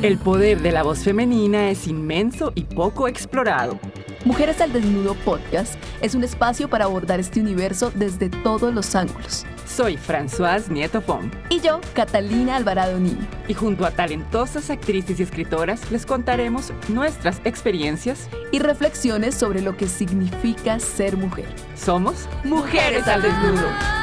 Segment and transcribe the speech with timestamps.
[0.00, 3.80] El poder de la voz femenina es inmenso y poco explorado.
[4.24, 9.44] Mujeres al Desnudo Podcast es un espacio para abordar este universo desde todos los ángulos.
[9.66, 11.32] Soy Françoise Nieto Pom.
[11.50, 13.26] Y yo, Catalina Alvarado Niño.
[13.48, 19.76] Y junto a talentosas actrices y escritoras les contaremos nuestras experiencias y reflexiones sobre lo
[19.76, 21.48] que significa ser mujer.
[21.74, 23.97] Somos Mujeres al Desnudo.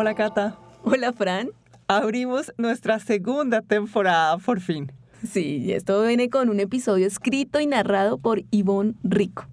[0.00, 0.56] Hola Cata.
[0.84, 1.50] Hola Fran.
[1.88, 4.92] Abrimos nuestra segunda temporada por fin.
[5.28, 9.48] Sí, esto viene con un episodio escrito y narrado por Yvonne Rico,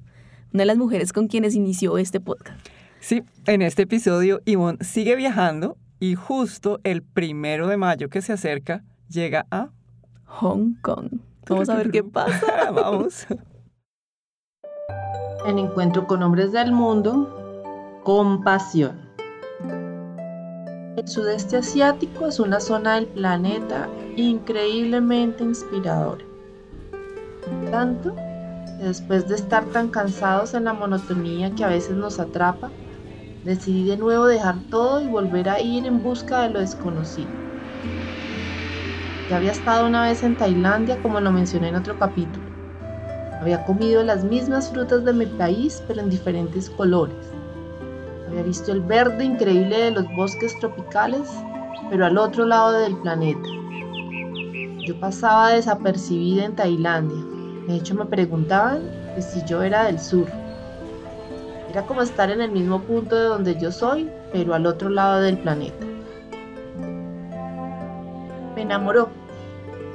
[0.53, 2.59] una de las mujeres con quienes inició este podcast.
[2.99, 8.33] Sí, en este episodio Yvonne sigue viajando y justo el primero de mayo que se
[8.33, 9.71] acerca llega a
[10.25, 11.21] Hong Kong.
[11.49, 12.69] Vamos a ver qué pasa.
[12.71, 13.25] Vamos.
[15.47, 19.04] En Encuentro con Hombres del Mundo, compasión.
[20.95, 26.23] El sudeste asiático es una zona del planeta increíblemente inspiradora.
[27.69, 28.15] Tanto
[28.79, 32.71] después de estar tan cansados en la monotonía que a veces nos atrapa,
[33.43, 37.31] decidí de nuevo dejar todo y volver a ir en busca de lo desconocido.
[39.27, 42.45] Ya había estado una vez en Tailandia como lo mencioné en otro capítulo.
[43.41, 47.34] Había comido las mismas frutas de mi país pero en diferentes colores
[48.27, 51.29] había visto el verde increíble de los bosques tropicales,
[51.89, 53.47] pero al otro lado del planeta.
[54.85, 57.17] Yo pasaba desapercibida en Tailandia.
[57.67, 58.81] De hecho, me preguntaban
[59.19, 60.27] si yo era del sur.
[61.69, 65.21] Era como estar en el mismo punto de donde yo soy, pero al otro lado
[65.21, 65.85] del planeta.
[68.55, 69.09] Me enamoró,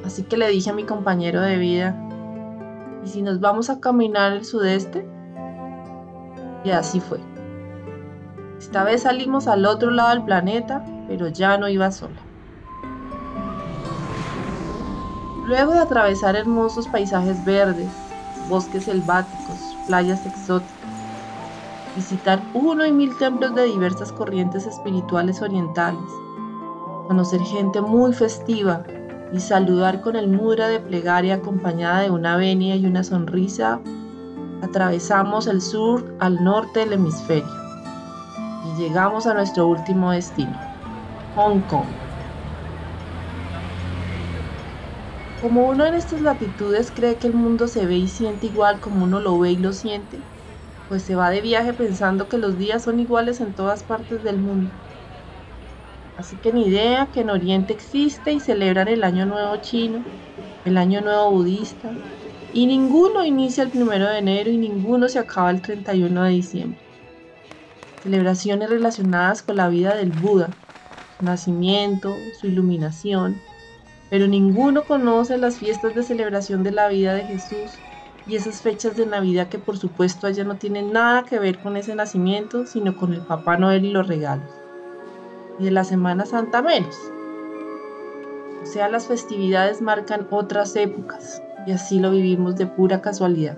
[0.04, 1.96] así que le dije a mi compañero de vida,
[3.04, 5.06] ¿y si nos vamos a caminar el sudeste?
[6.64, 7.29] Y así fue.
[8.60, 12.20] Esta vez salimos al otro lado del planeta, pero ya no iba sola.
[15.46, 17.88] Luego de atravesar hermosos paisajes verdes,
[18.50, 20.90] bosques selváticos, playas exóticas,
[21.96, 26.10] visitar uno y mil templos de diversas corrientes espirituales orientales,
[27.08, 28.84] conocer gente muy festiva
[29.32, 33.80] y saludar con el mudra de plegaria acompañada de una venia y una sonrisa,
[34.62, 37.59] atravesamos el sur al norte del hemisferio
[38.80, 40.58] llegamos a nuestro último destino,
[41.36, 41.84] Hong Kong.
[45.42, 49.04] Como uno en estas latitudes cree que el mundo se ve y siente igual como
[49.04, 50.18] uno lo ve y lo siente,
[50.88, 54.38] pues se va de viaje pensando que los días son iguales en todas partes del
[54.38, 54.70] mundo.
[56.16, 60.02] Así que ni idea que en Oriente existe y celebran el Año Nuevo chino,
[60.64, 61.90] el Año Nuevo budista,
[62.54, 66.89] y ninguno inicia el primero de enero y ninguno se acaba el 31 de diciembre
[68.02, 70.48] celebraciones relacionadas con la vida del Buda,
[71.18, 73.40] su nacimiento, su iluminación,
[74.08, 77.70] pero ninguno conoce las fiestas de celebración de la vida de Jesús
[78.26, 81.76] y esas fechas de Navidad que por supuesto allá no tienen nada que ver con
[81.76, 84.50] ese nacimiento, sino con el Papá Noel y los regalos.
[85.58, 86.96] Y de la Semana Santa menos.
[88.62, 93.56] O sea, las festividades marcan otras épocas y así lo vivimos de pura casualidad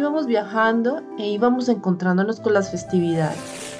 [0.00, 3.78] íbamos viajando e íbamos encontrándonos con las festividades.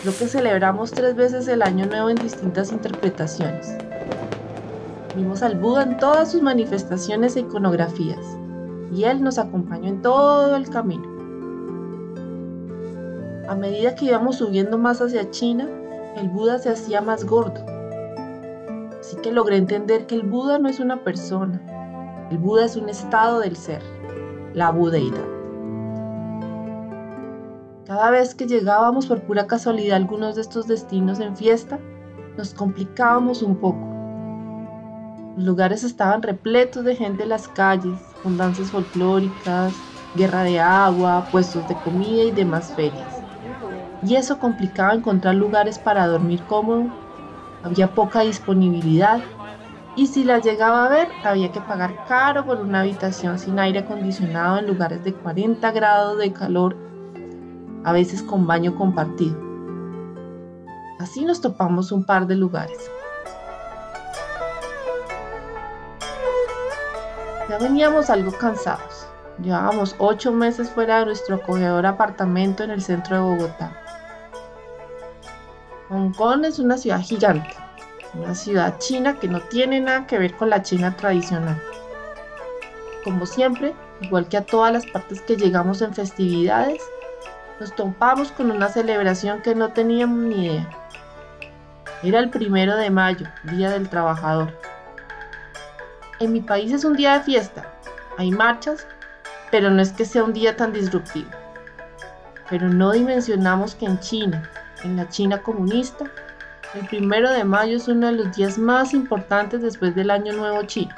[0.00, 3.76] Creo que celebramos tres veces el año nuevo en distintas interpretaciones.
[5.14, 8.24] Vimos al Buda en todas sus manifestaciones e iconografías,
[8.94, 11.04] y él nos acompañó en todo el camino.
[13.46, 15.68] A medida que íbamos subiendo más hacia China,
[16.16, 17.66] el Buda se hacía más gordo.
[18.98, 21.60] Así que logré entender que el Buda no es una persona,
[22.30, 23.82] el Buda es un estado del ser
[24.54, 25.26] la budeidad.
[27.86, 31.78] Cada vez que llegábamos por pura casualidad a algunos de estos destinos en fiesta,
[32.36, 33.90] nos complicábamos un poco.
[35.36, 39.72] Los lugares estaban repletos de gente en las calles, con danzas folclóricas,
[40.14, 43.22] guerra de agua, puestos de comida y demás ferias.
[44.06, 46.84] Y eso complicaba encontrar lugares para dormir cómodo.
[47.62, 49.20] Había poca disponibilidad
[49.96, 53.80] y si la llegaba a ver, había que pagar caro por una habitación sin aire
[53.80, 56.76] acondicionado en lugares de 40 grados de calor,
[57.84, 59.36] a veces con baño compartido.
[61.00, 62.90] Así nos topamos un par de lugares.
[67.48, 69.08] Ya veníamos algo cansados.
[69.42, 73.72] Llevábamos ocho meses fuera de nuestro acogedor apartamento en el centro de Bogotá.
[75.88, 77.56] Hong Kong es una ciudad gigante
[78.14, 81.60] una ciudad china que no tiene nada que ver con la China tradicional.
[83.04, 86.82] como siempre, igual que a todas las partes que llegamos en festividades,
[87.58, 90.68] nos topamos con una celebración que no teníamos ni idea.
[92.02, 94.52] Era el primero de mayo, Día del Trabajador.
[96.18, 97.72] En mi país es un día de fiesta,
[98.18, 98.86] hay marchas,
[99.50, 101.30] pero no es que sea un día tan disruptivo.
[102.50, 104.50] Pero no dimensionamos que en China,
[104.82, 106.04] en la China comunista,
[106.74, 110.62] el primero de mayo es uno de los días más importantes después del Año Nuevo
[110.64, 110.94] Chino.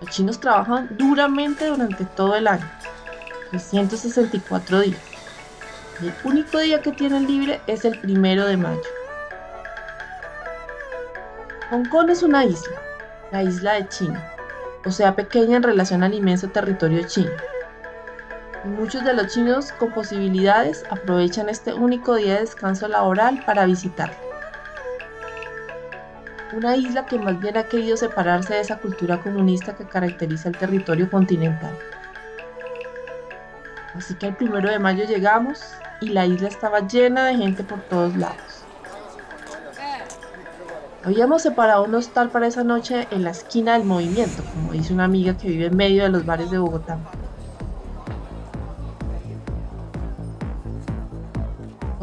[0.00, 2.68] Los chinos trabajan duramente durante todo el año,
[3.50, 5.00] 364 días.
[6.00, 8.80] El único día que tienen libre es el primero de mayo.
[11.70, 12.80] Hong Kong es una isla,
[13.32, 14.32] la isla de China,
[14.86, 17.32] o sea pequeña en relación al inmenso territorio chino.
[18.64, 24.16] Muchos de los chinos con posibilidades aprovechan este único día de descanso laboral para visitarla.
[26.54, 30.56] Una isla que más bien ha querido separarse de esa cultura comunista que caracteriza el
[30.56, 31.76] territorio continental.
[33.94, 35.62] Así que el primero de mayo llegamos
[36.00, 38.64] y la isla estaba llena de gente por todos lados.
[41.04, 45.04] Habíamos separado un hostal para esa noche en la esquina del movimiento, como dice una
[45.04, 46.98] amiga que vive en medio de los bares de Bogotá.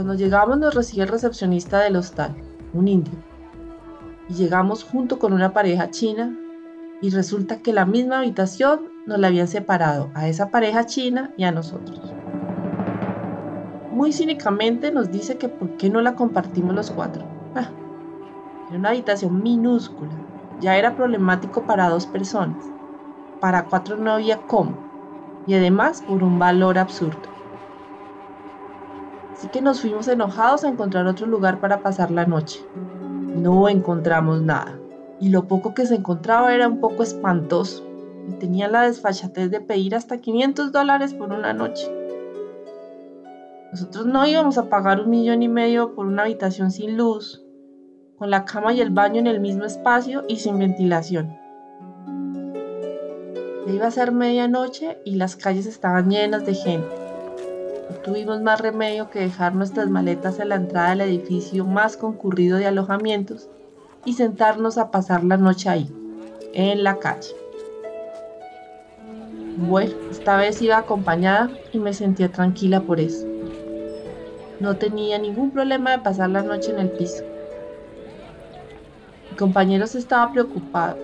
[0.06, 2.36] Cuando llegamos nos recibe el recepcionista del hostal,
[2.76, 3.16] un indio.
[4.30, 6.38] Y llegamos junto con una pareja china
[7.02, 11.44] y resulta que la misma habitación nos la habían separado a esa pareja china y
[11.44, 12.00] a nosotros.
[13.94, 17.26] Muy cínicamente nos dice que por qué no la compartimos los cuatro.
[17.56, 17.72] Ah,
[18.70, 20.12] era una habitación minúscula.
[20.62, 22.64] Ya era problemático para dos personas.
[23.40, 24.78] Para cuatro no había cómo.
[25.48, 27.35] Y además por un valor absurdo.
[29.52, 32.60] Que nos fuimos enojados a encontrar otro lugar para pasar la noche.
[33.36, 34.78] No encontramos nada.
[35.22, 37.86] Y lo poco que se encontraba era un poco espantoso.
[38.28, 41.90] Y tenía la desfachatez de pedir hasta 500 dólares por una noche.
[43.72, 47.44] Nosotros no íbamos a pagar un millón y medio por una habitación sin luz,
[48.18, 51.38] con la cama y el baño en el mismo espacio y sin ventilación.
[53.68, 57.05] Ya iba a ser medianoche y las calles estaban llenas de gente.
[57.90, 62.58] No tuvimos más remedio que dejar nuestras maletas en la entrada del edificio más concurrido
[62.58, 63.48] de alojamientos
[64.06, 65.92] y sentarnos a pasar la noche ahí,
[66.54, 67.30] en la calle.
[69.58, 73.26] Bueno, esta vez iba acompañada y me sentía tranquila por eso.
[74.60, 77.24] No tenía ningún problema de pasar la noche en el piso.
[79.30, 80.98] Mi compañero se estaba preocupado,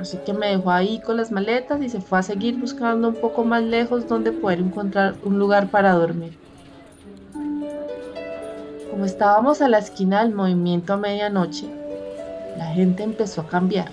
[0.00, 3.14] así que me dejó ahí con las maletas y se fue a seguir buscando un
[3.14, 6.38] poco más lejos donde poder encontrar un lugar para dormir.
[8.90, 11.68] Como estábamos a la esquina del movimiento a medianoche,
[12.56, 13.90] la gente empezó a cambiar.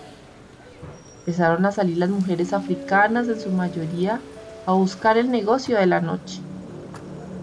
[1.20, 4.20] Empezaron a salir las mujeres africanas en su mayoría
[4.66, 6.40] a buscar el negocio de la noche.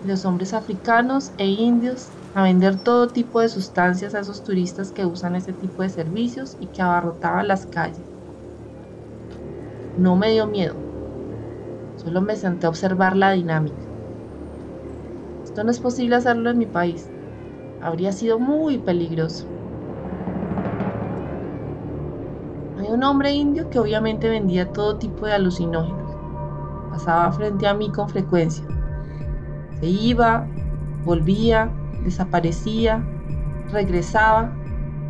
[0.07, 5.07] Los hombres africanos e indios a vender todo tipo de sustancias a esos turistas que
[5.07, 8.12] usan ese tipo de servicios y que abarrotaban las calles.
[9.97, 10.75] No me dio miedo,
[11.97, 13.77] solo me senté a observar la dinámica.
[15.45, 17.11] Esto no es posible hacerlo en mi país,
[17.81, 19.45] habría sido muy peligroso.
[22.79, 26.11] Hay un hombre indio que obviamente vendía todo tipo de alucinógenos.
[26.91, 28.65] Pasaba frente a mí con frecuencia.
[29.79, 30.47] Se iba,
[31.05, 31.71] volvía,
[32.03, 33.05] desaparecía,
[33.71, 34.53] regresaba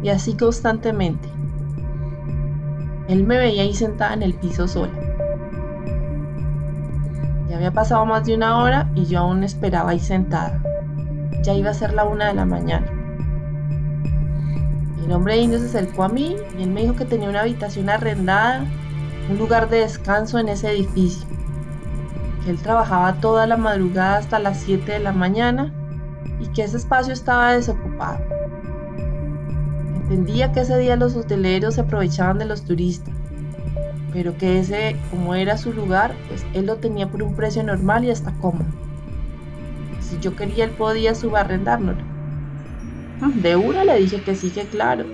[0.03, 1.29] y así constantemente.
[3.09, 4.93] Él me veía ahí sentada en el piso sola.
[7.49, 10.63] Ya había pasado más de una hora y yo aún esperaba ahí sentada.
[11.43, 12.87] Ya iba a ser la una de la mañana.
[15.05, 17.91] El hombre indio se acercó a mí y él me dijo que tenía una habitación
[17.91, 18.65] arrendada,
[19.29, 21.29] un lugar de descanso en ese edificio.
[22.45, 25.73] Que él trabajaba toda la madrugada hasta las 7 de la mañana
[26.41, 28.21] y que ese espacio estaba desocupado.
[30.03, 33.15] Entendía que ese día los hoteleros se aprovechaban de los turistas,
[34.13, 38.05] pero que ese, como era su lugar, pues él lo tenía por un precio normal
[38.05, 38.67] y hasta cómodo.
[40.01, 42.05] Si yo quería, él podía subarrendárnoslo.
[43.37, 45.07] De una le dije que sí, que claro.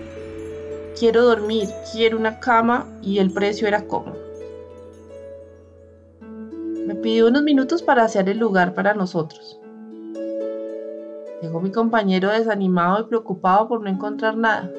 [0.98, 4.18] Quiero dormir, quiero una cama y el precio era cómodo.
[6.86, 9.60] Me pidió unos minutos para hacer el lugar para nosotros.
[11.40, 14.72] Llegó mi compañero desanimado y preocupado por no encontrar nada.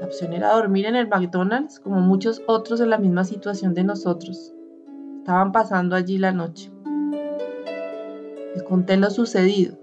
[0.00, 3.84] La opción era dormir en el McDonald's como muchos otros en la misma situación de
[3.84, 4.52] nosotros.
[5.18, 6.72] Estaban pasando allí la noche.
[8.54, 9.78] Le conté lo sucedido,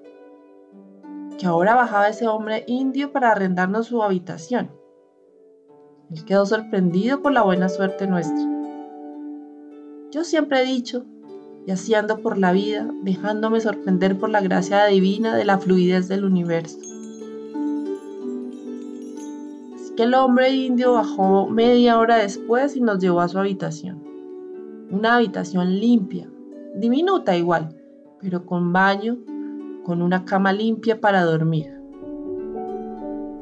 [1.37, 4.71] que ahora bajaba ese hombre indio para arrendarnos su habitación.
[6.11, 8.45] Él quedó sorprendido por la buena suerte nuestra.
[10.11, 11.05] Yo siempre he dicho,
[11.65, 16.25] y así por la vida, dejándome sorprender por la gracia divina de la fluidez del
[16.25, 16.77] universo.
[19.75, 24.03] Así que el hombre indio bajó media hora después y nos llevó a su habitación.
[24.91, 26.29] Una habitación limpia,
[26.75, 27.75] diminuta igual,
[28.19, 29.17] pero con baño,
[29.83, 31.71] con una cama limpia para dormir.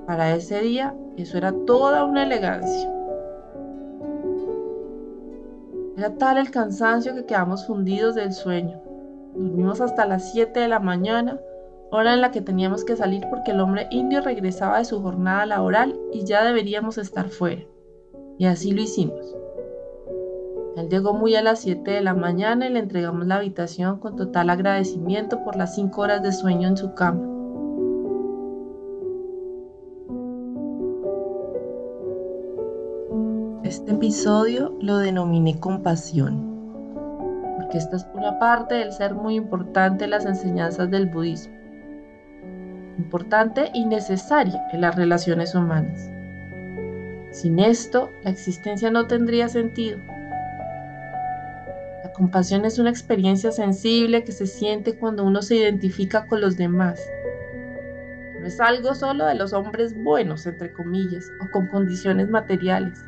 [0.05, 3.00] Para ese día, eso era toda una elegancia.
[6.01, 8.81] Era tal el cansancio que quedamos fundidos del sueño.
[9.35, 11.39] Dormimos hasta las 7 de la mañana,
[11.91, 15.45] hora en la que teníamos que salir porque el hombre indio regresaba de su jornada
[15.45, 17.61] laboral y ya deberíamos estar fuera.
[18.39, 19.35] Y así lo hicimos.
[20.75, 24.15] Él llegó muy a las 7 de la mañana y le entregamos la habitación con
[24.15, 27.30] total agradecimiento por las 5 horas de sueño en su cama.
[33.71, 36.93] Este episodio lo denominé compasión,
[37.55, 41.55] porque esta es una parte del ser muy importante en las enseñanzas del budismo,
[42.97, 46.11] importante y necesaria en las relaciones humanas.
[47.31, 49.99] Sin esto, la existencia no tendría sentido.
[52.03, 56.57] La compasión es una experiencia sensible que se siente cuando uno se identifica con los
[56.57, 56.99] demás.
[58.37, 63.01] No es algo solo de los hombres buenos, entre comillas, o con condiciones materiales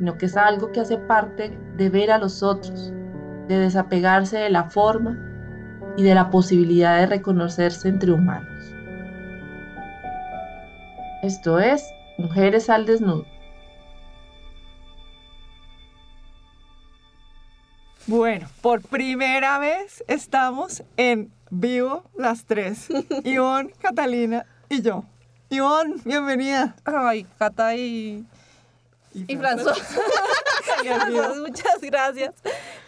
[0.00, 2.90] sino que es algo que hace parte de ver a los otros,
[3.48, 5.18] de desapegarse de la forma
[5.94, 8.48] y de la posibilidad de reconocerse entre humanos.
[11.22, 11.84] Esto es
[12.16, 13.26] Mujeres al Desnudo.
[18.06, 22.88] Bueno, por primera vez estamos en vivo las tres.
[23.24, 25.04] Ivonne, Catalina y yo.
[25.50, 26.74] Ivonne, bienvenida.
[26.86, 28.24] Ay, Cata y
[29.14, 29.76] y François.
[31.40, 32.34] muchas gracias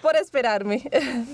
[0.00, 0.83] por esperarme.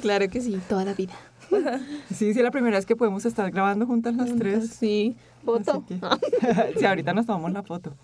[0.01, 1.15] Claro que sí, toda la vida.
[2.15, 4.69] Sí, sí, la primera vez que podemos estar grabando juntas las tres.
[4.69, 5.17] Sí,
[5.47, 5.83] foto.
[6.79, 7.95] sí, ahorita nos tomamos la foto.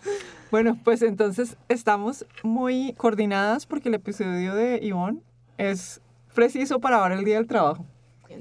[0.51, 5.21] Bueno, pues entonces estamos muy coordinadas porque el episodio de Ivonne
[5.59, 6.01] es
[6.35, 7.85] preciso para ahora el Día del Trabajo.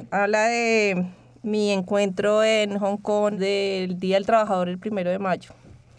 [0.10, 1.06] Habla de
[1.42, 5.52] mi encuentro en Hong Kong del Día del Trabajador el primero de mayo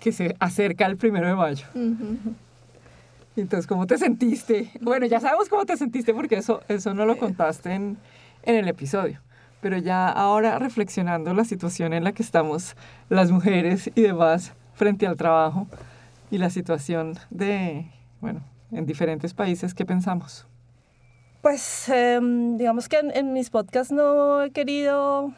[0.05, 1.65] que se acerca el primero de mayo.
[3.37, 4.71] Entonces, ¿cómo te sentiste?
[4.83, 7.97] Bueno, ya sabemos cómo te sentiste porque eso, eso no lo contaste en,
[8.43, 9.21] en el episodio.
[9.63, 12.77] Pero ya ahora reflexionando la situación en la que estamos
[13.09, 15.69] las mujeres y demás frente al trabajo
[16.31, 18.43] y la situación de, bueno,
[18.73, 20.47] en diferentes países, ¿qué pensamos?
[21.41, 25.33] Pues em, digamos que en, mis podcasts no he querido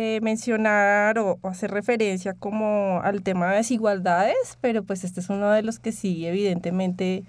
[0.00, 5.50] eh, mencionar o, hacer referencia como al tema de desigualdades, pero pues este es uno
[5.50, 7.24] de los que sí evidentemente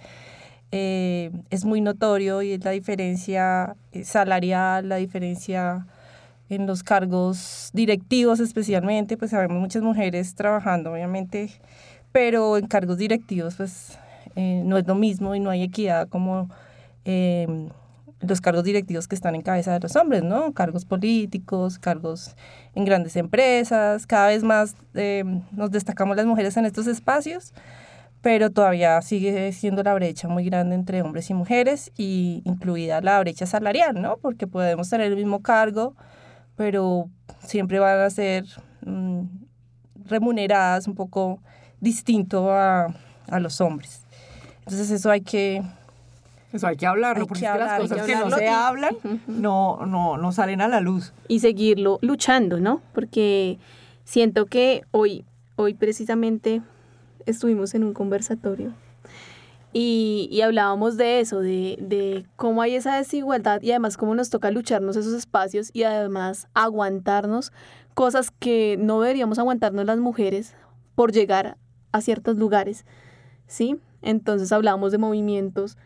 [0.72, 5.88] eh, es muy notorio y es la diferencia eh, salarial, la diferencia
[6.50, 11.50] en los cargos directivos especialmente, pues sabemos muchas mujeres trabajando obviamente,
[12.12, 13.98] pero en cargos directivos pues
[14.36, 16.52] no es lo mismo y no hay equidad como
[18.22, 20.54] los cargos directivos que están en cabeza de los hombres, ¿no?
[20.54, 22.36] Cargos políticos, cargos
[22.76, 27.54] en grandes empresas, cada vez más eh, nos destacamos las mujeres en estos espacios,
[28.22, 33.20] pero todavía sigue siendo la brecha muy grande entre hombres y mujeres, y incluida la
[33.22, 34.18] brecha salarial, ¿no?
[34.18, 35.96] Porque podemos tener el mismo cargo,
[36.56, 37.10] pero
[37.42, 38.44] siempre van a ser
[38.86, 39.22] mm,
[40.06, 41.40] remuneradas un poco
[41.80, 42.94] distinto a,
[43.28, 44.02] a los hombres.
[44.60, 45.64] Entonces eso hay que
[46.52, 48.96] eso hay que hablarlo, porque las cosas que, no se hablan
[49.28, 51.14] no, no, no salen a la luz.
[51.28, 52.82] Y seguirlo luchando, ¿no?
[52.94, 53.60] Porque
[54.04, 55.26] siento que hoy,
[55.56, 56.62] hoy precisamente
[57.26, 58.74] estuvimos en un conversatorio
[59.72, 64.32] y, y, hablábamos de eso, de, de, cómo hay esa desigualdad y además cómo nos
[64.32, 67.54] toca lucharnos esos espacios y además aguantarnos
[67.94, 70.56] cosas que no deberíamos aguantarnos las mujeres
[70.96, 71.58] por llegar
[71.92, 72.86] a ciertos lugares,
[73.46, 73.78] ¿sí?
[74.02, 75.78] Entonces hablábamos de movimientos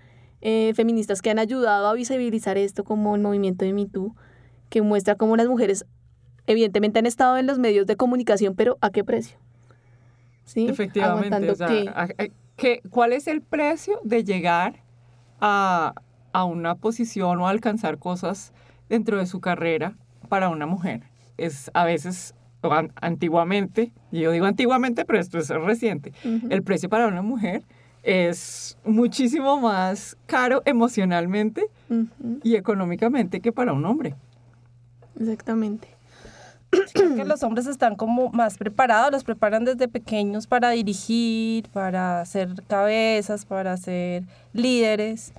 [0.45, 4.13] eh, feministas que han ayudado a visibilizar esto como el movimiento de MeToo,
[4.69, 5.85] que muestra cómo las mujeres
[6.47, 9.37] evidentemente han estado en los medios de comunicación, pero ¿a qué precio?
[10.43, 10.67] ¿Sí?
[10.67, 11.49] Efectivamente.
[11.49, 11.69] O sea,
[12.57, 14.83] ¿qué, ¿Cuál es el precio de llegar
[15.39, 15.93] a,
[16.33, 18.51] a una posición o alcanzar cosas
[18.89, 19.95] dentro de su carrera
[20.27, 21.03] para una mujer?
[21.37, 22.35] Es a veces
[22.95, 26.11] antiguamente, y yo digo antiguamente, pero esto es reciente,
[26.49, 27.63] el precio para una mujer
[28.03, 31.67] es muchísimo más caro emocionalmente
[32.43, 34.15] y económicamente que para un hombre.
[35.19, 35.87] Exactamente.
[36.93, 42.25] Creo que los hombres están como más preparados, los preparan desde pequeños para dirigir, para
[42.25, 45.33] ser cabezas, para ser líderes.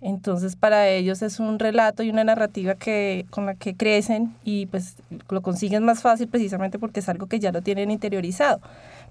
[0.00, 4.66] Entonces para ellos es un relato y una narrativa que, con la que crecen y
[4.66, 4.96] pues
[5.28, 8.60] lo consiguen más fácil precisamente porque es algo que ya lo tienen interiorizado.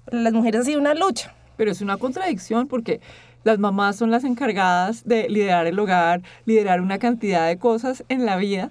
[0.04, 1.32] Para las mujeres ha sido una lucha.
[1.60, 3.02] Pero es una contradicción porque
[3.44, 8.24] las mamás son las encargadas de liderar el hogar, liderar una cantidad de cosas en
[8.24, 8.70] la vida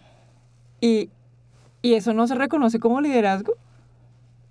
[0.81, 1.11] y,
[1.83, 3.53] y eso no se reconoce como liderazgo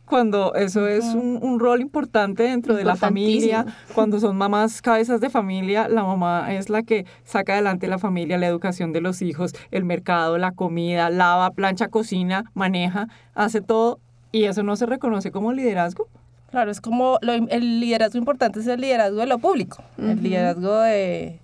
[0.05, 5.31] cuando eso es un, rol importante dentro de la familia, cuando son mamás cabezas de
[5.31, 9.53] familia, la mamá es la que saca adelante la familia, la educación de los hijos,
[9.73, 13.99] el mercado, la comida, lava, plancha, cocina, maneja, hace todo
[14.31, 16.07] y eso no se reconoce como liderazgo.
[16.51, 21.41] Claro, es como el liderazgo importante es el liderazgo de lo público, el liderazgo de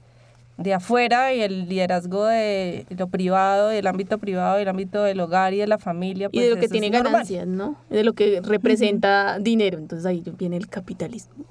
[0.56, 5.52] de afuera y el liderazgo de lo privado, del ámbito privado, del ámbito del hogar
[5.52, 6.28] y de la familia.
[6.30, 7.76] y de pues lo que tiene ganancias, ¿no?
[7.90, 9.78] De lo que representa dinero.
[9.78, 11.44] Entonces ahí viene el capitalismo.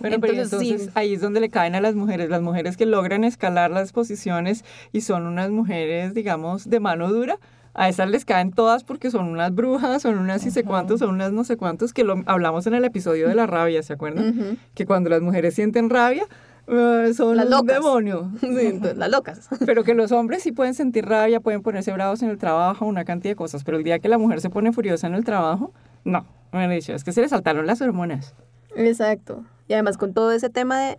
[0.00, 2.84] Bueno, entonces, pero entonces ahí es donde le caen a las mujeres, las mujeres que
[2.84, 7.38] logran escalar las posiciones y son unas mujeres, digamos, de mano dura.
[7.74, 11.10] A esas les caen todas porque son unas brujas, son unas y sé cuántos, son
[11.10, 14.58] unas no sé cuántos, que lo hablamos en el episodio de la rabia, ¿se acuerdan?
[14.74, 16.26] Que cuando las mujeres sienten rabia,
[16.66, 17.76] eh, son las locas.
[17.76, 18.30] demonio.
[18.96, 19.48] las locas.
[19.66, 23.04] Pero que los hombres sí pueden sentir rabia, pueden ponerse bravos en el trabajo, una
[23.04, 23.64] cantidad de cosas.
[23.64, 25.72] Pero el día que la mujer se pone furiosa en el trabajo,
[26.04, 26.26] no.
[26.52, 28.34] Me han dicho, es que se le saltaron las hormonas.
[28.76, 29.44] Exacto.
[29.68, 30.98] Y además con todo ese tema de...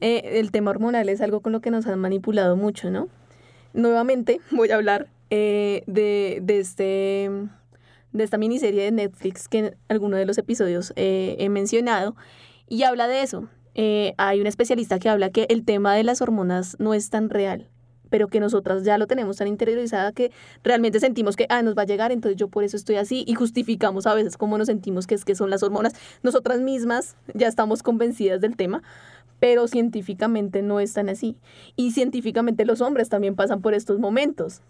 [0.00, 3.08] Eh, el tema hormonal es algo con lo que nos han manipulado mucho, ¿no?
[3.72, 7.30] Nuevamente voy a hablar eh, de, de, este,
[8.12, 12.16] de esta miniserie de Netflix que en alguno de los episodios he mencionado
[12.68, 16.22] y habla de eso, eh, hay un especialista que habla que el tema de las
[16.22, 17.68] hormonas no es tan real,
[18.08, 20.30] pero que nosotras ya lo tenemos tan interiorizada que
[20.62, 23.34] realmente sentimos que, ah, nos va a llegar, entonces yo por eso estoy así y
[23.34, 25.94] justificamos a veces cómo nos sentimos que es que son las hormonas.
[26.22, 28.82] Nosotras mismas ya estamos convencidas del tema,
[29.40, 31.36] pero científicamente no es tan así.
[31.74, 34.62] Y científicamente los hombres también pasan por estos momentos.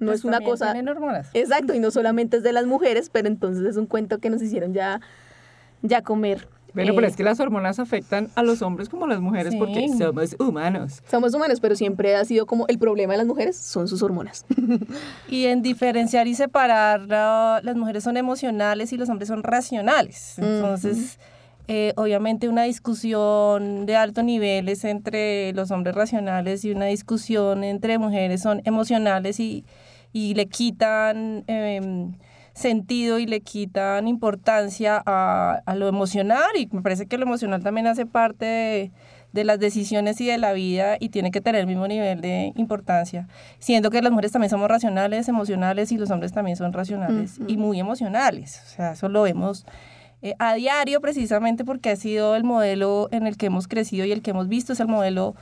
[0.00, 0.74] No pues es una cosa...
[0.88, 1.28] hormonas.
[1.34, 4.42] Exacto, y no solamente es de las mujeres, pero entonces es un cuento que nos
[4.42, 5.00] hicieron ya,
[5.82, 6.46] ya comer.
[6.74, 9.88] Bueno, pero es que las hormonas afectan a los hombres como a las mujeres porque
[9.88, 11.02] somos humanos.
[11.10, 14.44] Somos humanos, pero siempre ha sido como el problema de las mujeres son sus hormonas.
[15.28, 20.38] y en diferenciar y separar, las mujeres son emocionales y los hombres son racionales.
[20.38, 21.18] Entonces,
[21.68, 27.64] eh, obviamente una discusión de alto nivel es entre los hombres racionales y una discusión
[27.64, 29.64] entre mujeres son emocionales y,
[30.12, 31.44] y le quitan...
[31.46, 32.10] Eh,
[32.58, 36.48] sentido y le quitan importancia a, a, lo emocional.
[36.56, 38.90] Y me parece que lo emocional también hace parte de,
[39.32, 42.52] de, las decisiones y de la vida y tiene que tener el mismo nivel de
[42.56, 47.38] importancia, siendo que las mujeres también somos racionales, emocionales y los hombres también son racionales
[47.46, 49.64] y muy emocionales, o sea, eso lo vemos
[50.20, 54.10] eh, a diario precisamente porque ha sido el modelo en el que hemos crecido y
[54.10, 54.72] el que hemos visto.
[54.72, 55.36] Es el modelo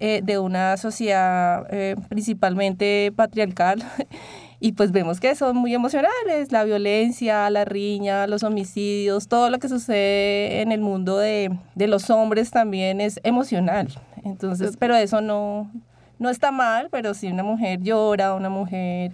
[0.00, 3.82] eh, de una sociedad eh, principalmente patriarcal
[4.60, 9.58] y pues vemos que son muy emocionales, la violencia, la riña, los homicidios, todo lo
[9.58, 13.88] que sucede en el mundo de, de los hombres también es emocional.
[14.24, 15.70] Entonces, pero eso no,
[16.18, 19.12] no está mal, pero si una mujer llora, una mujer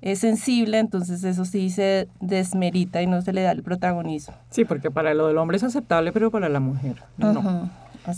[0.00, 4.34] es sensible, entonces eso sí se desmerita y no se le da el protagonismo.
[4.50, 7.70] Sí, porque para lo del hombre es aceptable, pero para la mujer no.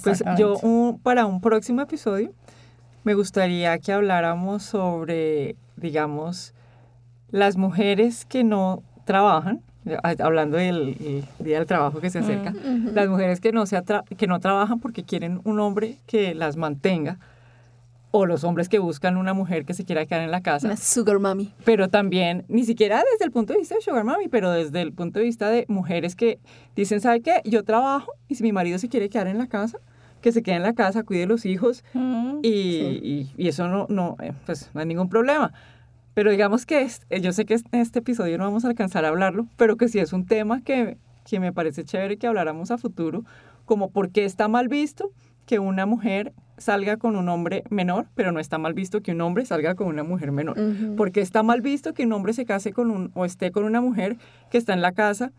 [0.02, 2.32] Pues yo para un próximo episodio
[3.04, 6.54] me gustaría que habláramos sobre, digamos,
[7.30, 9.62] las mujeres que no trabajan,
[10.18, 12.52] hablando del día del trabajo que se acerca,
[12.92, 13.80] las mujeres que no, se
[14.16, 17.18] que no trabajan porque quieren un hombre que las mantenga,
[18.10, 20.66] o los hombres que buscan una mujer que se quiera quedar en la casa.
[20.66, 21.52] Una sugar mommy.
[21.64, 24.92] Pero también, ni siquiera desde el punto de vista de sugar mommy, pero desde el
[24.92, 26.40] punto de vista de mujeres que
[26.74, 27.40] dicen, ¿sabe qué?
[27.44, 29.78] Yo trabajo y si mi marido se quiere quedar en la casa,
[30.20, 31.84] que se quede en la casa, cuide los hijos
[32.42, 35.52] y, y, eso no, no, eh, pues no hay ningún problema.
[36.14, 39.08] Pero digamos que eh, yo sé que en este episodio no vamos a alcanzar a
[39.08, 42.78] hablarlo, pero que sí es un tema que, que me parece chévere que habláramos a
[42.78, 43.24] futuro,
[43.64, 45.12] como por qué está mal visto
[45.46, 49.20] que una mujer salga con un hombre menor, pero no está mal visto que un
[49.22, 50.56] hombre salga con una mujer menor.
[50.96, 53.80] Porque está mal visto que un hombre se case con un o esté con una
[53.80, 54.16] mujer
[54.50, 55.32] que está en la casa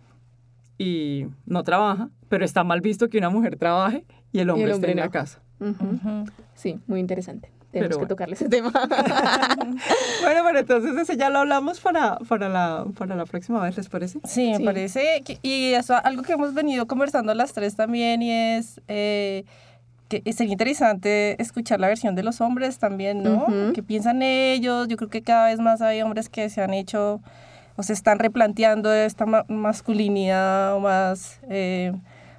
[0.77, 4.91] y no trabaja, pero está mal visto que una mujer trabaje y el hombre, esté
[4.91, 5.41] en la casa.
[6.55, 7.51] Sí, muy interesante.
[7.71, 8.71] Tenemos que tocarle ese tema.
[10.21, 13.88] bueno, pero entonces ese ya lo hablamos para, para, la, para la próxima vez, ¿les
[13.88, 14.19] parece?
[14.25, 15.23] Sí, me parece.
[15.41, 18.81] y eso algo que hemos venido conversando las tres también y es...
[18.88, 19.45] Eh,
[20.19, 23.45] que sería interesante escuchar la versión de los hombres también, ¿no?
[23.74, 24.88] ¿Qué piensan ellos?
[24.89, 27.21] Yo creo que cada vez más hay hombres que se han hecho
[27.78, 31.39] o se están replanteando esta masculinidad o más...
[31.50, 31.93] Eh,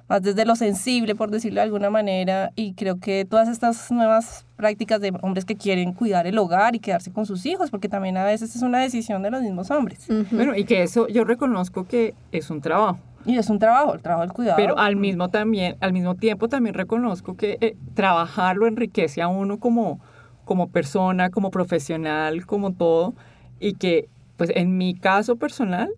[0.09, 4.45] más desde lo sensible, por decirlo de alguna manera, y creo que todas estas nuevas
[4.57, 8.17] prácticas de hombres que quieren cuidar el hogar y quedarse con sus hijos, porque también
[8.17, 10.05] a veces es una decisión de los mismos hombres.
[10.31, 12.99] Bueno, y que eso yo reconozco que es un trabajo.
[13.25, 14.57] Y es un trabajo, el trabajo del cuidado.
[14.57, 19.27] Pero al mismo, también, al mismo tiempo también reconozco que eh, trabajar lo enriquece a
[19.27, 19.99] uno como,
[20.45, 23.13] como persona, como profesional, como todo,
[23.59, 25.89] y que pues en mi caso personal,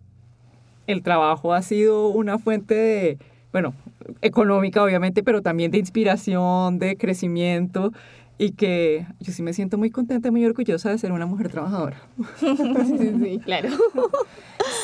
[0.86, 3.18] el trabajo ha sido una fuente de,
[3.52, 3.74] bueno,
[4.22, 7.92] económica obviamente, pero también de inspiración, de crecimiento
[8.38, 11.50] y que yo sí me siento muy contenta y muy orgullosa de ser una mujer
[11.50, 12.00] trabajadora.
[12.38, 13.68] Sí, sí, claro.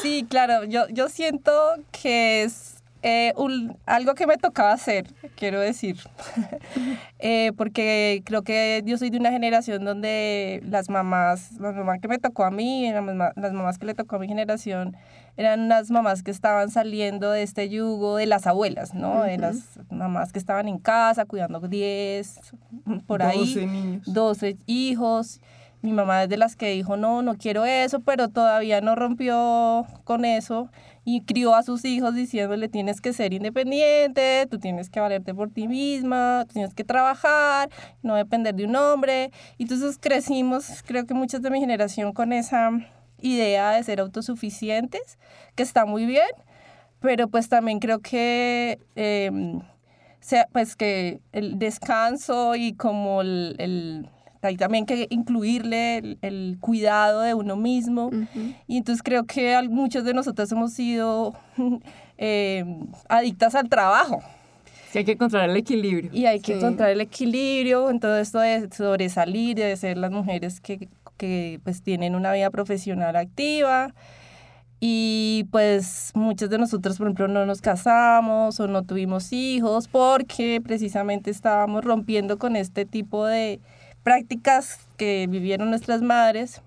[0.03, 1.53] Sí, claro, yo, yo siento
[1.91, 2.72] que es
[3.03, 5.97] eh, un, algo que me tocaba hacer, quiero decir,
[7.19, 12.07] eh, porque creo que yo soy de una generación donde las mamás, la mamá que
[12.07, 14.97] me tocó a mí, las mamás que le tocó a mi generación,
[15.37, 19.23] eran unas mamás que estaban saliendo de este yugo de las abuelas, ¿no?
[19.23, 22.41] De las mamás que estaban en casa cuidando 10,
[23.07, 24.03] por ahí, 12 niños.
[24.07, 25.41] 12 hijos.
[25.83, 29.85] Mi mamá es de las que dijo, no, no quiero eso, pero todavía no rompió
[30.05, 30.71] con eso
[31.05, 35.51] y crió a sus hijos diciéndole, tienes que ser independiente, tú tienes que valerte por
[35.51, 37.69] ti misma, tienes que trabajar,
[38.03, 39.33] no depender de un hombre.
[39.59, 42.71] Y entonces crecimos, creo que muchas de mi generación, con esa
[43.21, 45.19] idea de ser autosuficientes,
[45.57, 46.31] que está muy bien,
[47.01, 49.61] pero pues también creo que, em,
[50.21, 54.09] sea, pues que el descanso y como el, el
[54.43, 58.11] hay también que incluirle el, cuidado de uno mismo.
[58.67, 61.35] Y entonces creo que muchos de nosotros hemos sido
[62.17, 64.23] em, adictas al trabajo.
[64.91, 66.11] Sí, hay que encontrar el equilibrio.
[66.13, 70.61] Y hay que encontrar el equilibrio en todo esto de sobresalir, de ser las mujeres
[70.61, 70.89] que
[71.23, 73.95] que pues tienen una vida profesional activa
[74.81, 80.61] y pues muchos de nosotros, por ejemplo, no nos casamos o no tuvimos hijos porque
[80.61, 83.61] precisamente estábamos rompiendo con este tipo de
[84.03, 86.63] prácticas que vivieron nuestras madres.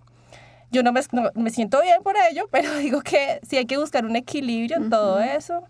[0.71, 1.01] Yo no me,
[1.35, 4.89] me siento bien por ello, pero digo que sí hay que buscar un equilibrio en
[4.89, 5.63] todo eso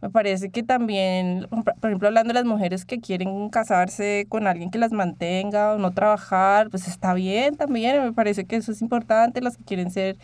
[0.00, 4.70] me parece que también, por ejemplo, hablando de las mujeres que quieren casarse con alguien
[4.70, 8.80] que las mantenga o no trabajar, pues está bien también, me parece que eso es
[8.80, 10.16] importante, las que quieren ser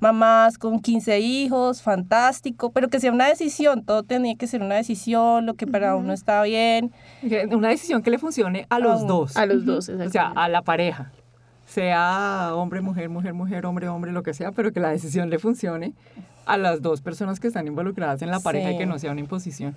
[0.00, 4.74] mamás con 15 hijos, fantástico, pero que sea una decisión, todo tenía que ser una
[4.74, 6.92] decisión, lo que para uno está bien.
[7.50, 9.36] Una decisión que le funcione a los dos.
[9.36, 11.12] A los dos, O sea, a la pareja.
[11.66, 15.38] Sea hombre, mujer, mujer, mujer, hombre, hombre, lo que sea, pero que la decisión le
[15.38, 15.92] funcione
[16.46, 19.20] a las dos personas que están involucradas en la pareja y que no sea una
[19.20, 19.76] imposición.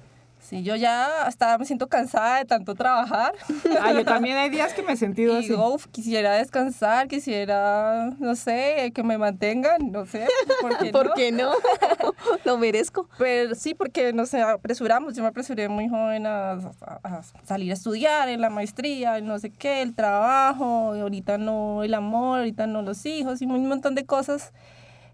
[0.53, 3.33] Sí, yo ya hasta me siento cansada de tanto trabajar.
[3.81, 5.51] Ah, yo también hay días que me he sentido así.
[5.51, 10.27] Uf, quisiera descansar, quisiera, no sé, que me mantengan, no sé.
[10.61, 11.13] ¿Por qué ¿Por no?
[11.15, 11.53] Qué no?
[12.45, 13.09] Lo merezco.
[13.17, 15.15] Pero sí, porque nos apresuramos.
[15.15, 19.49] Yo me apresuré muy joven a, a, salir a estudiar en la maestría, no sé
[19.49, 23.95] qué, el trabajo, y ahorita no el amor, ahorita no los hijos y un montón
[23.95, 24.53] de cosas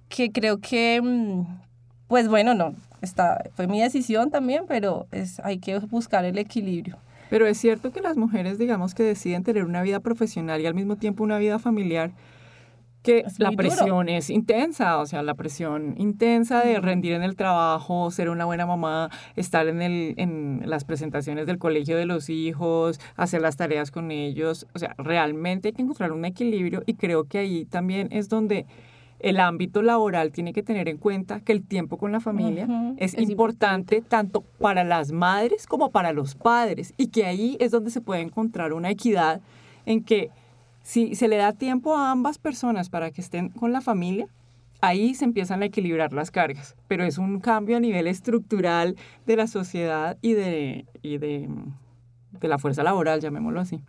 [0.10, 1.46] que creo que, mm,
[2.10, 6.98] pues bueno, no, está, fue mi decisión también, pero es, hay que buscar el equilibrio.
[7.30, 10.74] Pero es cierto que las mujeres, digamos, que deciden tener una vida profesional y al
[10.74, 12.12] mismo tiempo una vida familiar,
[13.02, 18.12] que la presión es intensa, o sea, la presión intensa de rendir en el trabajo,
[18.12, 23.00] ser una buena mamá, estar en, el, en las presentaciones del colegio de los hijos,
[23.16, 27.24] hacer las tareas con ellos, o sea, realmente hay que encontrar un equilibrio y creo
[27.24, 28.66] que ahí también es donde
[29.20, 33.18] el ámbito laboral tiene que tener en cuenta que el tiempo con la familia es,
[33.18, 38.02] importante, tanto para las madres como para los padres y que ahí es donde se
[38.02, 39.42] puede encontrar una equidad
[39.86, 40.30] en que
[40.84, 44.28] si se le da tiempo a ambas personas para que estén con la familia,
[44.82, 49.36] ahí se empiezan a equilibrar las cargas, pero es un cambio a nivel estructural de
[49.36, 51.50] la sociedad y de, y de,
[52.32, 53.82] de la fuerza laboral, llamémoslo así.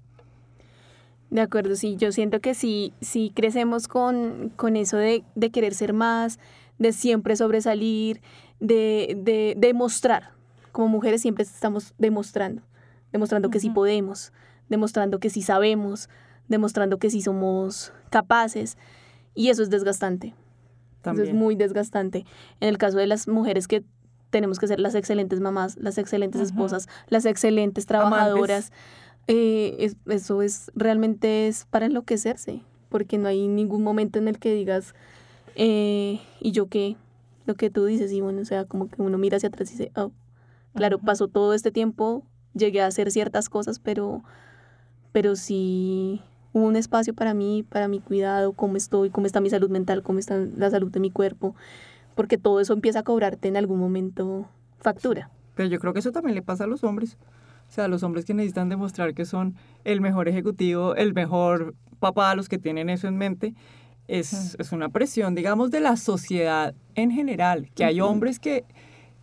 [1.31, 5.75] De acuerdo, sí, yo siento que sí, sí crecemos con, con eso de, de, querer
[5.75, 6.41] ser más,
[6.79, 8.21] de siempre sobresalir,
[8.59, 10.33] de, de, demostrar.
[10.73, 12.63] Como mujeres siempre estamos demostrando,
[13.13, 14.33] demostrando que sí podemos,
[14.69, 16.09] demostrando que sí sabemos,
[16.49, 18.77] demostrando que sí somos capaces.
[19.35, 20.35] Y eso es desgastante.
[21.05, 22.27] Eso es muy desgastante.
[22.61, 23.85] En el caso de las mujeres que
[24.31, 28.73] tenemos que ser las excelentes mamás, las excelentes esposas, las excelentes trabajadoras.
[29.33, 34.53] Eh, eso es realmente es para enloquecerse, porque no hay ningún momento en el que
[34.53, 34.93] digas,
[35.55, 36.97] eh, ¿y yo qué?
[37.47, 39.77] Lo que tú dices, y bueno, o sea, como que uno mira hacia atrás y
[39.79, 40.11] dice, oh,
[40.75, 44.25] claro, pasó todo este tiempo, llegué a hacer ciertas cosas, pero,
[45.13, 49.51] pero sí hubo un espacio para mí, para mi cuidado, cómo estoy, cómo está mi
[49.51, 51.55] salud mental, cómo está la salud de mi cuerpo,
[52.17, 54.49] porque todo eso empieza a cobrarte en algún momento
[54.81, 55.31] factura.
[55.55, 57.17] Pero yo creo que eso también le pasa a los hombres.
[57.71, 59.55] O sea, los hombres que necesitan demostrar que son
[59.85, 63.55] el mejor ejecutivo, el mejor papá, los que tienen eso en mente,
[64.09, 68.65] es, es una presión, digamos, de la sociedad en general, que hay hombres que,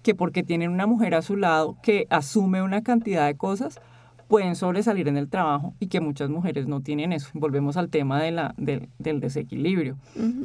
[0.01, 3.81] que porque tienen una mujer a su lado que asume una cantidad de cosas,
[4.29, 7.27] pueden sobresalir en el trabajo y que muchas mujeres no tienen eso.
[7.33, 9.97] Volvemos al tema de la, del desequilibrio.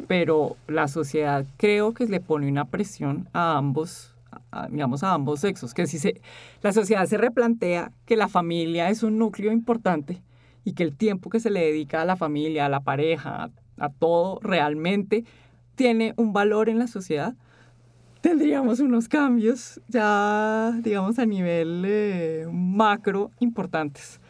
[0.09, 4.12] Pero la sociedad creo que le pone una presión a ambos
[4.71, 6.21] digamos, a ambos sexos, que si se,
[6.63, 10.23] la sociedad se replantea que la familia es un núcleo importante
[10.65, 13.89] y que el tiempo que se le dedica a la familia, a la pareja, a,
[13.91, 15.25] todo, realmente
[15.75, 17.35] tiene un valor en la sociedad,
[18.21, 24.21] tendríamos unos cambios ya, digamos, a nivel eh, macro importantes.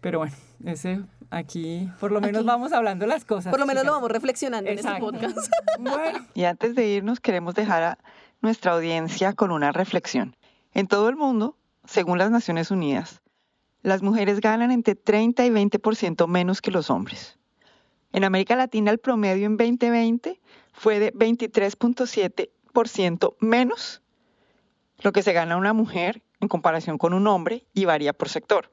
[0.00, 3.50] Pero bueno, ese aquí por lo menos vamos hablando las cosas.
[3.50, 5.36] Por lo menos lo vamos reflexionando en este podcast.
[5.78, 6.26] bueno.
[6.34, 7.98] Y antes de irnos, queremos dejar a
[8.44, 10.36] nuestra audiencia con una reflexión.
[10.74, 13.22] En todo el mundo, según las Naciones Unidas,
[13.82, 17.38] las mujeres ganan entre 30 y 20% menos que los hombres.
[18.12, 20.38] En América Latina el promedio en 2020
[20.72, 24.02] fue de 23.7% menos
[25.00, 28.68] lo que se gana una mujer en comparación con un hombre y varía por sector.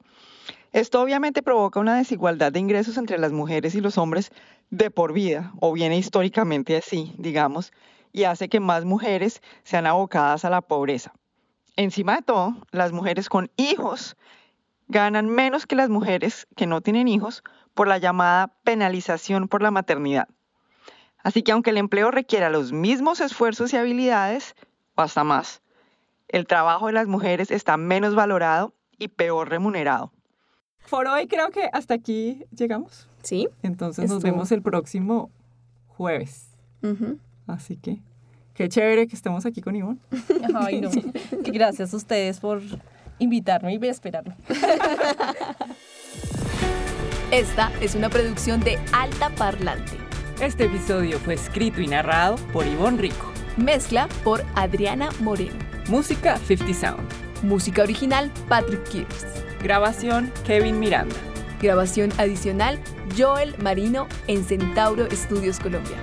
[0.72, 4.30] Esto obviamente provoca una desigualdad de ingresos entre las mujeres y los hombres
[4.70, 7.72] de por vida, o viene históricamente así, digamos,
[8.12, 11.12] y hace que más mujeres sean abocadas a la pobreza.
[11.76, 14.16] Encima de todo, las mujeres con hijos
[14.88, 17.42] ganan menos que las mujeres que no tienen hijos
[17.74, 20.28] por la llamada penalización por la maternidad.
[21.22, 24.54] Así que aunque el empleo requiera los mismos esfuerzos y habilidades,
[24.96, 25.62] o hasta más,
[26.28, 30.12] el trabajo de las mujeres está menos valorado y peor remunerado.
[30.90, 33.08] Por hoy creo que hasta aquí llegamos.
[33.22, 33.48] Sí.
[33.62, 35.30] Entonces nos vemos el próximo
[35.86, 36.48] jueves.
[37.46, 38.00] Así que
[38.54, 39.98] qué chévere que estemos aquí con Ivonne.
[40.54, 40.90] Ay, no.
[41.44, 42.60] Gracias a ustedes por
[43.18, 44.34] invitarme y voy a esperarme.
[47.30, 49.92] Esta es una producción de Alta Parlante.
[50.40, 53.32] Este episodio fue escrito y narrado por Ivonne Rico.
[53.56, 55.58] Mezcla por Adriana Moreno.
[55.88, 57.08] Música 50 Sound.
[57.42, 59.24] Música original Patrick Kears.
[59.62, 61.16] Grabación Kevin Miranda.
[61.60, 62.78] Grabación adicional
[63.16, 65.96] Joel Marino en Centauro Estudios Colombia.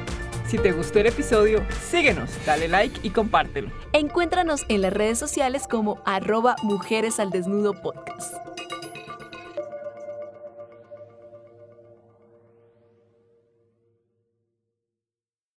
[0.50, 3.70] Si te gustó el episodio, síguenos, dale like y compártelo.
[3.94, 8.34] Encuéntranos en las redes sociales como arroba Mujeres al Desnudo Podcast.